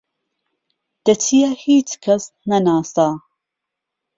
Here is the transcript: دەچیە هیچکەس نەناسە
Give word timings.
دەچیە 1.05 1.49
هیچکەس 1.63 2.23
نەناسە 2.49 3.09